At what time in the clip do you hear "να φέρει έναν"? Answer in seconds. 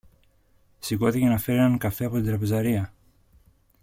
1.27-1.77